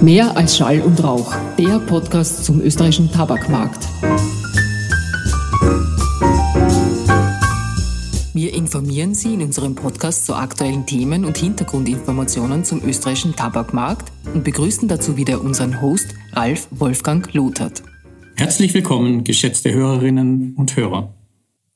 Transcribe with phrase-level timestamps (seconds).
[0.00, 3.84] Mehr als Schall und Rauch, der Podcast zum österreichischen Tabakmarkt.
[8.32, 14.44] Wir informieren Sie in unserem Podcast zu aktuellen Themen und Hintergrundinformationen zum österreichischen Tabakmarkt und
[14.44, 17.82] begrüßen dazu wieder unseren Host Ralf Wolfgang Lothert.
[18.36, 21.12] Herzlich willkommen, geschätzte Hörerinnen und Hörer.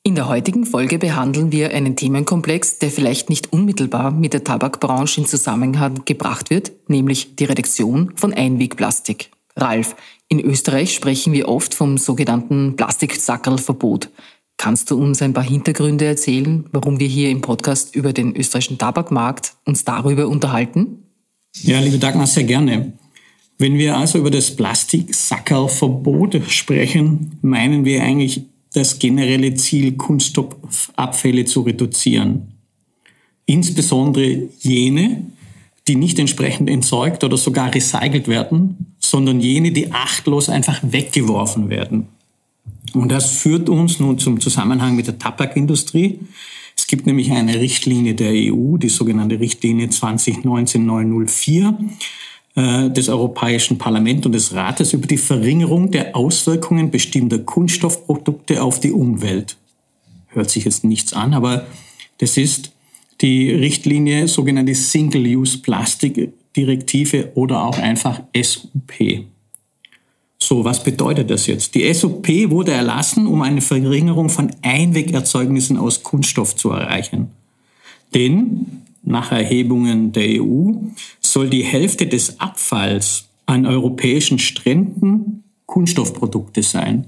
[0.05, 5.21] In der heutigen Folge behandeln wir einen Themenkomplex, der vielleicht nicht unmittelbar mit der Tabakbranche
[5.21, 9.31] in Zusammenhang gebracht wird, nämlich die Reduktion von Einwegplastik.
[9.55, 9.95] Ralf,
[10.29, 14.11] in Österreich sprechen wir oft vom sogenannten Plastiksackerlverbot.
[14.57, 18.79] Kannst du uns ein paar Hintergründe erzählen, warum wir hier im Podcast über den österreichischen
[18.79, 21.05] Tabakmarkt uns darüber unterhalten?
[21.63, 22.95] Ja, liebe Dagmar, sehr gerne.
[23.57, 31.61] Wenn wir also über das Plastiksackerlverbot sprechen, meinen wir eigentlich das generelle Ziel, Kunststoffabfälle zu
[31.63, 32.55] reduzieren.
[33.47, 35.27] Insbesondere jene,
[35.89, 42.09] die nicht entsprechend entsorgt oder sogar recycelt werden, sondern jene, die achtlos einfach weggeworfen werden.
[42.95, 46.21] Und das führt uns nun zum Zusammenhang mit der Tabakindustrie.
[46.77, 51.75] Es gibt nämlich eine Richtlinie der EU, die sogenannte Richtlinie 2019-904,
[52.55, 58.81] äh, des Europäischen Parlaments und des Rates über die Verringerung der Auswirkungen bestimmter Kunststoffprodukte auf
[58.81, 59.57] die Umwelt.
[60.29, 61.67] Hört sich jetzt nichts an, aber
[62.19, 62.73] das ist
[63.21, 69.25] die Richtlinie sogenannte Single-Use Plastic Direktive oder auch einfach SUP.
[70.39, 71.75] So, was bedeutet das jetzt?
[71.75, 77.31] Die SUP wurde erlassen, um eine Verringerung von Einwegerzeugnissen aus Kunststoff zu erreichen.
[78.13, 80.73] Denn nach Erhebungen der EU
[81.33, 87.07] soll die Hälfte des Abfalls an europäischen Stränden Kunststoffprodukte sein.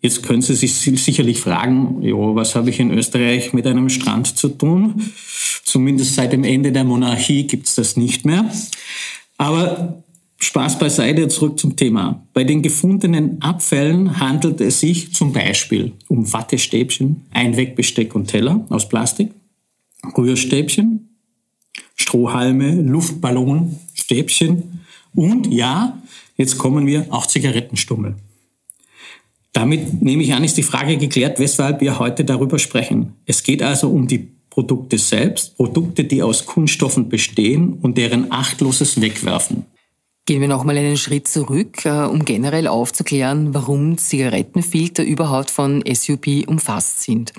[0.00, 4.36] Jetzt können Sie sich sicherlich fragen, jo, was habe ich in Österreich mit einem Strand
[4.36, 5.00] zu tun?
[5.64, 8.50] Zumindest seit dem Ende der Monarchie gibt es das nicht mehr.
[9.38, 10.02] Aber
[10.38, 12.26] Spaß beiseite, zurück zum Thema.
[12.32, 18.88] Bei den gefundenen Abfällen handelt es sich zum Beispiel um Wattestäbchen, Einwegbesteck und Teller aus
[18.88, 19.30] Plastik,
[20.18, 21.11] Rührstäbchen,
[21.96, 24.80] Strohhalme, Luftballon, Stäbchen
[25.14, 26.00] und ja,
[26.36, 28.16] jetzt kommen wir auch Zigarettenstummel.
[29.52, 33.14] Damit nehme ich an, ist die Frage geklärt, weshalb wir heute darüber sprechen.
[33.26, 39.00] Es geht also um die Produkte selbst, Produkte, die aus Kunststoffen bestehen und deren achtloses
[39.00, 39.66] Wegwerfen.
[40.24, 46.46] Gehen wir nochmal einen Schritt zurück, äh, um generell aufzuklären, warum Zigarettenfilter überhaupt von SUP
[46.46, 47.32] umfasst sind.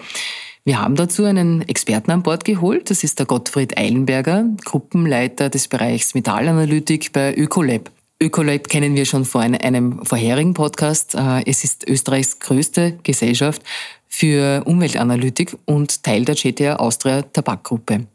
[0.66, 2.90] Wir haben dazu einen Experten an Bord geholt.
[2.90, 7.92] Das ist der Gottfried Eilenberger, Gruppenleiter des Bereichs Metallanalytik bei Öcolab.
[8.22, 11.16] Öcolab kennen wir schon von einem vorherigen Podcast.
[11.16, 13.62] Äh, es ist Österreichs größte Gesellschaft
[14.08, 18.08] für Umweltanalytik und Teil der GTA Austria Tabakgruppe.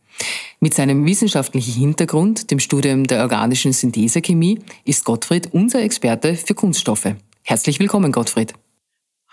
[0.60, 7.14] Mit seinem wissenschaftlichen Hintergrund, dem Studium der organischen Synthesechemie, ist Gottfried unser Experte für Kunststoffe.
[7.42, 8.54] Herzlich willkommen, Gottfried.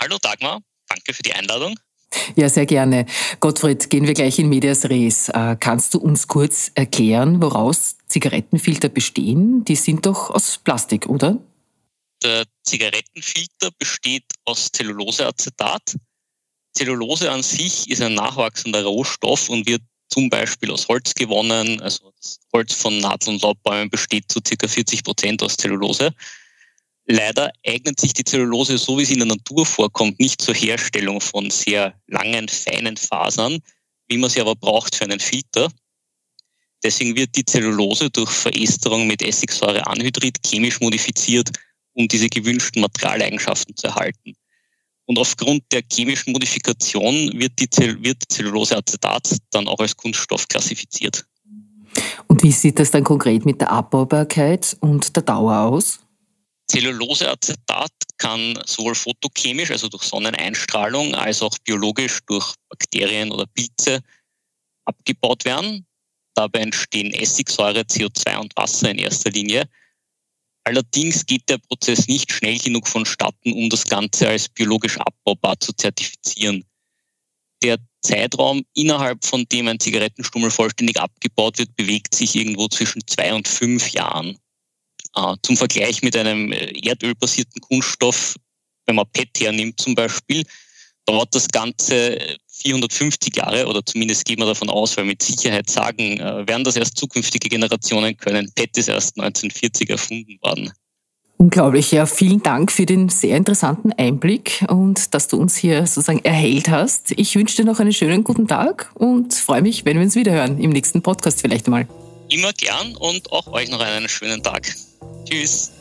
[0.02, 0.60] Hallo Dagmar,
[0.90, 1.76] danke für die Einladung.
[2.36, 3.06] Ja, sehr gerne.
[3.40, 5.30] Gottfried, gehen wir gleich in Medias Res.
[5.30, 9.66] Äh, kannst du uns kurz erklären, woraus Zigarettenfilter bestehen?
[9.66, 11.40] Die sind doch aus Plastik, oder?
[12.24, 15.96] Der Zigarettenfilter besteht aus Zelluloseacetat.
[16.74, 21.82] Zellulose an sich ist ein nachwachsender Rohstoff und wird zum Beispiel aus Holz gewonnen.
[21.82, 24.68] Also das Holz von Nadel- und Laubbäumen besteht zu ca.
[24.68, 26.14] 40 Prozent aus Zellulose.
[27.08, 31.22] Leider eignet sich die Zellulose, so wie sie in der Natur vorkommt, nicht zur Herstellung
[31.22, 33.60] von sehr langen, feinen Fasern,
[34.08, 35.70] wie man sie aber braucht für einen Filter.
[36.84, 41.52] Deswegen wird die Zellulose durch Veresterung mit Essigsäureanhydrid chemisch modifiziert,
[41.94, 44.34] um diese gewünschten Materialeigenschaften zu erhalten.
[45.06, 51.26] Und aufgrund der chemischen Modifikation wird, die Zell wird Zelluloseacetat dann auch als Kunststoff klassifiziert.
[52.28, 56.05] Und wie sieht das dann konkret mit der Abbaubarkeit und der Dauer aus?
[56.68, 64.02] Zelluloseacetat kann sowohl photochemisch, also durch Sonneneinstrahlung, als auch biologisch durch Bakterien oder Pilze
[64.86, 65.86] abgebaut werden.
[66.34, 69.70] Dabei entstehen Essigsäure, CO2 und Wasser in erster Linie.
[70.66, 75.72] Allerdings geht der Prozess nicht schnell genug vonstatten, um das Ganze als biologisch abbaubar zu
[75.74, 76.66] zertifizieren.
[77.64, 83.34] Der Zeitraum, innerhalb von dem ein Zigarettenstummel vollständig abgebaut wird, bewegt sich irgendwo zwischen zwei
[83.34, 84.38] und fünf Jahren.
[85.16, 88.36] Äh, zum Vergleich mit einem äh, erdölbasierten Kunststoff,
[88.86, 90.44] wenn man PET hernimmt zum Beispiel,
[91.06, 92.18] dauert das Ganze
[92.48, 96.76] 450 Jahre oder zumindest geht man davon aus, weil mit Sicherheit sagen, äh, werden das
[96.76, 98.52] erst zukünftige Generationen können.
[98.56, 100.72] PET ist erst 1940 erfunden worden.
[101.38, 102.06] Unglaublich, ja.
[102.06, 107.12] Vielen Dank für den sehr interessanten Einblick und dass du uns hier sozusagen erhellt hast.
[107.18, 110.60] Ich wünsche dir noch einen schönen guten Tag und freue mich, wenn wir uns wiederhören
[110.60, 111.88] im nächsten Podcast vielleicht mal.
[112.30, 114.76] Immer gern und auch euch noch einen schönen Tag.
[115.26, 115.72] Tschüss.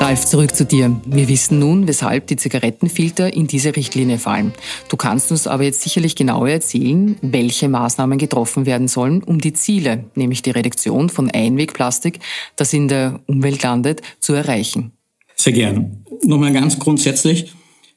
[0.00, 1.00] Ralf, zurück zu dir.
[1.06, 4.52] Wir wissen nun, weshalb die Zigarettenfilter in diese Richtlinie fallen.
[4.88, 9.52] Du kannst uns aber jetzt sicherlich genauer erzählen, welche Maßnahmen getroffen werden sollen, um die
[9.52, 12.20] Ziele, nämlich die Reduktion von Einwegplastik,
[12.56, 14.92] das in der Umwelt landet, zu erreichen.
[15.36, 16.02] Sehr gerne.
[16.24, 17.52] Nochmal ganz grundsätzlich.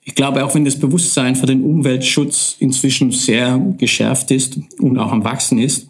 [0.08, 5.12] Ich glaube, auch wenn das Bewusstsein für den Umweltschutz inzwischen sehr geschärft ist und auch
[5.12, 5.88] am Wachsen ist,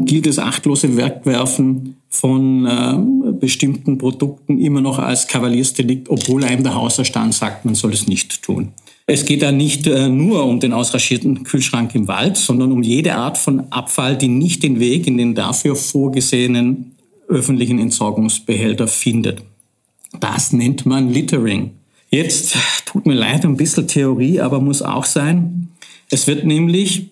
[0.00, 6.74] gilt das achtlose Wegwerfen von äh, bestimmten Produkten immer noch als Kavaliersdelikt, obwohl einem der
[6.74, 8.72] Hausverstand sagt, man soll es nicht tun.
[9.06, 13.14] Es geht da nicht äh, nur um den ausrangierten Kühlschrank im Wald, sondern um jede
[13.14, 16.96] Art von Abfall, die nicht den Weg in den dafür vorgesehenen
[17.28, 19.42] öffentlichen Entsorgungsbehälter findet.
[20.18, 21.70] Das nennt man Littering.
[22.10, 22.56] Jetzt
[22.86, 25.68] tut mir leid, ein bisschen Theorie, aber muss auch sein.
[26.10, 27.10] Es wird nämlich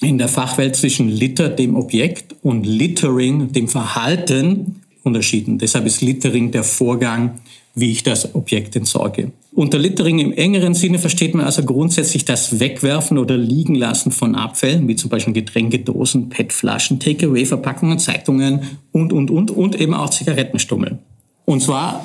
[0.00, 5.58] in der Fachwelt zwischen Litter, dem Objekt, und Littering, dem Verhalten, unterschieden.
[5.58, 7.40] Deshalb ist Littering der Vorgang,
[7.74, 9.32] wie ich das Objekt entsorge.
[9.52, 14.34] Unter Littering im engeren Sinne versteht man also grundsätzlich das Wegwerfen oder Liegen lassen von
[14.34, 18.60] Abfällen, wie zum Beispiel Getränkedosen, PET-Flaschen, Takeaway-Verpackungen, Zeitungen
[18.92, 20.98] und, und, und, und eben auch Zigarettenstummeln.
[21.44, 22.04] Und zwar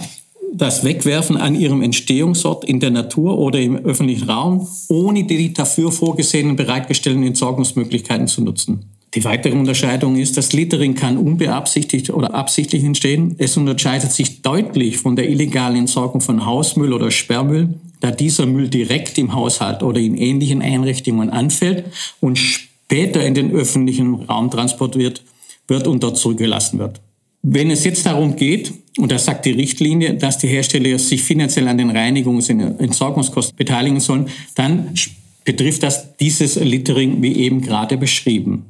[0.57, 5.91] das Wegwerfen an ihrem Entstehungsort in der Natur oder im öffentlichen Raum, ohne die dafür
[5.91, 8.85] vorgesehenen bereitgestellten Entsorgungsmöglichkeiten zu nutzen.
[9.13, 13.35] Die weitere Unterscheidung ist, dass Littering kann unbeabsichtigt oder absichtlich entstehen.
[13.37, 18.67] Es unterscheidet sich deutlich von der illegalen Entsorgung von Hausmüll oder Sperrmüll, da dieser Müll
[18.67, 21.85] direkt im Haushalt oder in ähnlichen Einrichtungen anfällt
[22.19, 25.23] und später in den öffentlichen Raum transportiert
[25.67, 26.99] wird und dort zurückgelassen wird.
[27.47, 31.67] Wenn es jetzt darum geht, und das sagt die Richtlinie, dass die Hersteller sich finanziell
[31.67, 34.95] an den Reinigungs- und Entsorgungskosten beteiligen sollen, dann
[35.43, 38.65] betrifft das dieses Littering wie eben gerade beschrieben.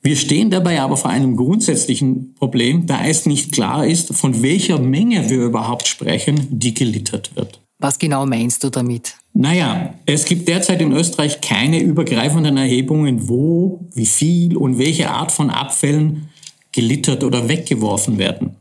[0.00, 4.78] Wir stehen dabei aber vor einem grundsätzlichen Problem, da es nicht klar ist, von welcher
[4.78, 7.60] Menge wir überhaupt sprechen, die gelittert wird.
[7.78, 9.14] Was genau meinst du damit?
[9.34, 15.32] Naja, es gibt derzeit in Österreich keine übergreifenden Erhebungen, wo, wie viel und welche Art
[15.32, 16.30] von Abfällen
[16.78, 18.54] gelittert oder weggeworfen werden.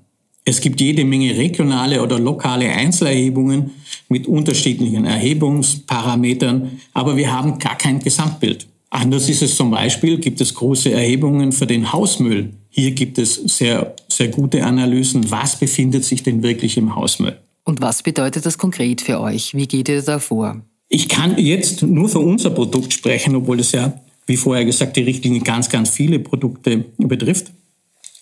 [0.43, 3.69] Es gibt jede Menge regionale oder lokale Einzelerhebungen
[4.09, 8.65] mit unterschiedlichen Erhebungsparametern, aber wir haben gar kein Gesamtbild.
[8.89, 12.53] Anders ist es zum Beispiel, gibt es große Erhebungen für den Hausmüll.
[12.69, 17.37] Hier gibt es sehr, sehr gute Analysen, was befindet sich denn wirklich im Hausmüll.
[17.65, 19.53] Und was bedeutet das konkret für euch?
[19.53, 20.61] Wie geht ihr da vor?
[20.89, 23.93] Ich kann jetzt nur für unser Produkt sprechen, obwohl es ja,
[24.25, 27.51] wie vorher gesagt, die Richtlinie ganz, ganz viele Produkte betrifft.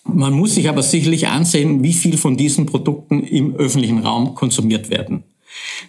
[0.08, 4.90] Man muss sich aber sicherlich ansehen, wie viel von diesen Produkten im öffentlichen Raum konsumiert
[4.90, 5.24] werden.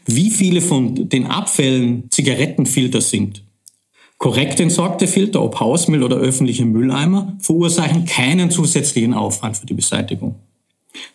[0.05, 3.43] Wie viele von den Abfällen Zigarettenfilter sind.
[4.17, 10.35] Korrekt entsorgte Filter, ob Hausmüll oder öffentliche Mülleimer, verursachen keinen zusätzlichen Aufwand für die Beseitigung.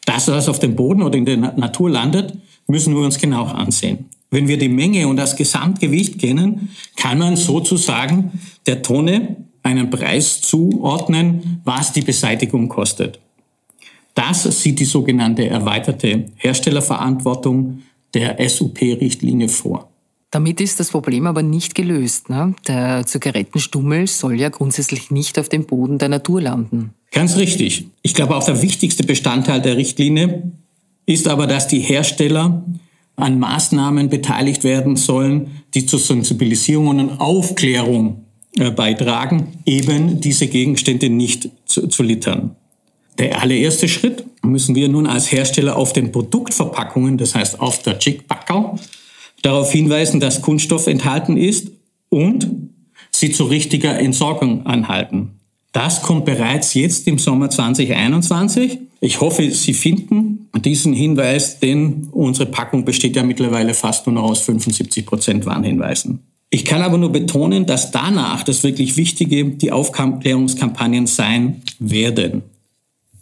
[0.04, 2.34] Das, was auf dem Boden oder in der Natur landet,
[2.68, 4.06] müssen wir uns genau ansehen.
[4.30, 10.40] Wenn wir die Menge und das Gesamtgewicht kennen, kann man sozusagen der Tonne einen Preis
[10.40, 13.20] zuordnen, was die Beseitigung kostet.
[14.14, 17.82] Das sieht die sogenannte erweiterte Herstellerverantwortung
[18.14, 19.88] der SUP-Richtlinie vor.
[20.30, 22.30] Damit ist das Problem aber nicht gelöst.
[22.30, 22.54] Ne?
[22.66, 26.94] Der Zigarettenstummel soll ja grundsätzlich nicht auf dem Boden der Natur landen.
[27.10, 27.86] Ganz richtig.
[28.00, 30.50] Ich glaube, auch der wichtigste Bestandteil der Richtlinie
[31.04, 32.64] ist aber, dass die Hersteller
[33.16, 38.21] an Maßnahmen beteiligt werden sollen, die zur Sensibilisierung und Aufklärung
[38.56, 42.56] beitragen, eben diese Gegenstände nicht zu, zu littern.
[43.18, 47.98] Der allererste Schritt müssen wir nun als Hersteller auf den Produktverpackungen, das heißt auf der
[47.98, 48.78] Chickpackerl,
[49.42, 51.70] darauf hinweisen, dass Kunststoff enthalten ist
[52.08, 52.50] und
[53.10, 55.32] sie zu richtiger Entsorgung anhalten.
[55.72, 58.78] Das kommt bereits jetzt im Sommer 2021.
[59.00, 64.24] Ich hoffe, Sie finden diesen Hinweis, denn unsere Packung besteht ja mittlerweile fast nur noch
[64.24, 66.20] aus 75 Prozent Warnhinweisen.
[66.54, 72.42] Ich kann aber nur betonen, dass danach das wirklich Wichtige die Aufklärungskampagnen sein werden.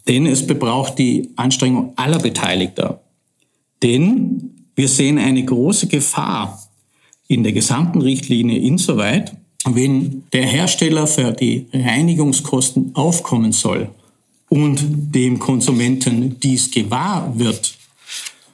[0.09, 3.05] Denn es bebraucht die Anstrengung aller Beteiligter.
[3.85, 6.61] Denn wir sehen eine große Gefahr
[7.29, 9.33] in der gesamten Richtlinie insoweit,
[9.65, 13.91] wenn der Hersteller für die Reinigungskosten aufkommen soll
[14.49, 14.83] und
[15.15, 17.79] dem Konsumenten dies gewahr wird,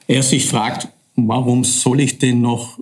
[0.05, 2.77] er sich fragt, warum soll ich denn noch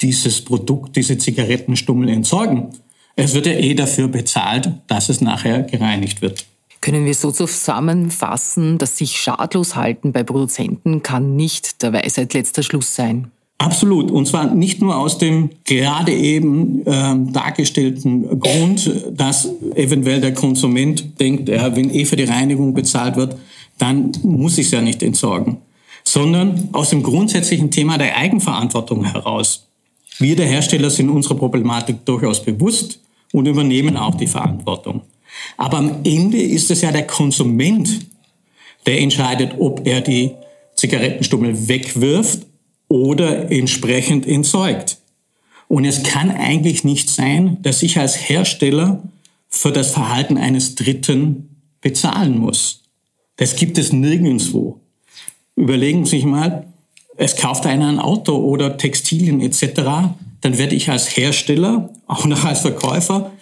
[0.00, 2.68] dieses Produkt, diese Zigarettenstummel entsorgen.
[3.16, 6.46] Es wird ja eh dafür bezahlt, dass es nachher gereinigt wird.
[6.80, 12.62] Können wir so zusammenfassen, dass sich schadlos halten bei Produzenten kann nicht der Weisheit letzter
[12.62, 13.32] Schluss sein?
[13.58, 14.12] Absolut.
[14.12, 21.18] Und zwar nicht nur aus dem gerade eben ähm, dargestellten Grund, dass eventuell der Konsument
[21.18, 23.36] denkt, ja, wenn eh für die Reinigung bezahlt wird,
[23.78, 25.58] dann muss ich es ja nicht entsorgen,
[26.04, 29.66] sondern aus dem grundsätzlichen Thema der Eigenverantwortung heraus.
[30.18, 33.00] Wir, der Hersteller, sind unserer Problematik durchaus bewusst
[33.32, 35.02] und übernehmen auch die Verantwortung.
[35.56, 38.06] Aber am Ende ist es ja der Konsument,
[38.86, 40.32] der entscheidet, ob er die
[40.76, 42.46] Zigarettenstummel wegwirft
[42.88, 44.98] oder entsprechend entsorgt.
[45.68, 49.02] Und es kann eigentlich nicht sein, dass ich als Hersteller
[49.48, 52.82] für das Verhalten eines Dritten bezahlen muss.
[53.36, 54.80] Das gibt es nirgendwo.
[55.56, 56.67] Überlegen Sie sich mal,
[57.18, 59.82] es kauft einer ein Auto oder Textilien etc.,
[60.40, 63.32] dann werde ich als Hersteller, auch noch als Verkäufer,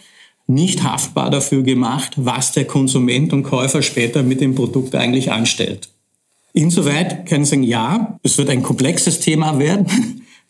[0.47, 5.91] nicht haftbar dafür gemacht, was der Konsument und Käufer später mit dem Produkt eigentlich anstellt.
[6.55, 9.87] Insoweit kann ich sagen, ja, es wird ein komplexes Thema werden.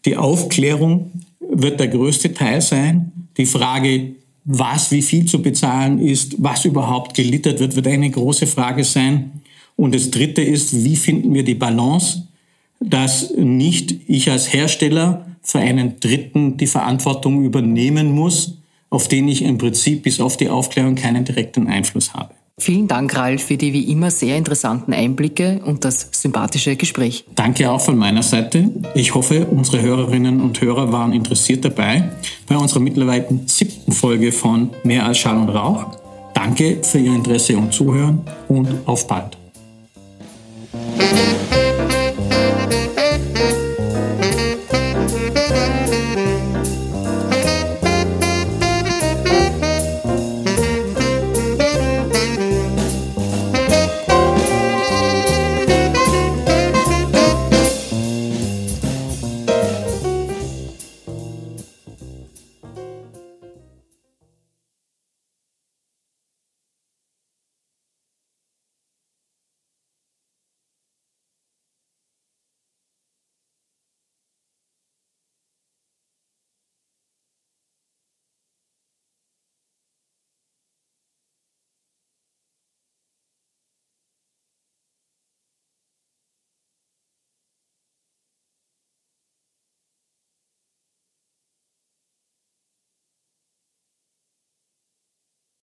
[0.04, 3.11] Die Aufklärung wird der größte Teil sein.
[3.37, 4.12] Die Frage,
[4.45, 9.42] was wie viel zu bezahlen ist, was überhaupt gelittert wird, wird eine große Frage sein.
[9.75, 12.23] Und das Dritte ist, wie finden wir die Balance,
[12.80, 18.59] dass nicht ich als Hersteller für einen Dritten die Verantwortung übernehmen muss,
[18.90, 22.35] auf den ich im Prinzip bis auf die Aufklärung keinen direkten Einfluss habe.
[22.59, 27.26] Vielen Dank, Ralf, für die wie immer sehr interessanten Einblicke und das sympathische Gespräch.
[27.35, 28.71] Danke auch von meiner Seite.
[28.95, 32.12] Ich hoffe, unsere Hörerinnen und Hörer waren interessiert dabei
[32.49, 35.99] bei unserer mittlerweile siebten Folge von Mehr als Schall und Rauch.
[36.33, 39.37] Danke für Ihr Interesse und Zuhören und auf bald.